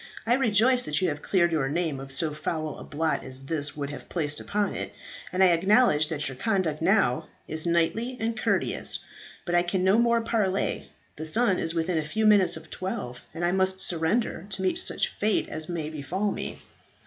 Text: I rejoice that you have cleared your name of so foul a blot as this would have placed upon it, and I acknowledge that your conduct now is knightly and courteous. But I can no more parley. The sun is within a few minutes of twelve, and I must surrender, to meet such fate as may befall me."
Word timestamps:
I 0.25 0.33
rejoice 0.33 0.83
that 0.85 0.99
you 0.99 1.09
have 1.09 1.21
cleared 1.21 1.51
your 1.51 1.69
name 1.69 1.99
of 1.99 2.11
so 2.11 2.33
foul 2.33 2.79
a 2.79 2.83
blot 2.83 3.23
as 3.23 3.45
this 3.45 3.77
would 3.77 3.91
have 3.91 4.09
placed 4.09 4.39
upon 4.39 4.73
it, 4.75 4.95
and 5.31 5.43
I 5.43 5.49
acknowledge 5.49 6.07
that 6.07 6.27
your 6.27 6.37
conduct 6.37 6.81
now 6.81 7.27
is 7.47 7.67
knightly 7.67 8.17
and 8.19 8.35
courteous. 8.35 8.97
But 9.45 9.53
I 9.53 9.61
can 9.61 9.83
no 9.83 9.99
more 9.99 10.21
parley. 10.21 10.91
The 11.17 11.27
sun 11.27 11.59
is 11.59 11.75
within 11.75 11.99
a 11.99 12.03
few 12.03 12.25
minutes 12.25 12.57
of 12.57 12.71
twelve, 12.71 13.21
and 13.31 13.45
I 13.45 13.51
must 13.51 13.79
surrender, 13.79 14.47
to 14.49 14.63
meet 14.63 14.79
such 14.79 15.09
fate 15.09 15.47
as 15.49 15.69
may 15.69 15.87
befall 15.91 16.31
me." 16.31 16.57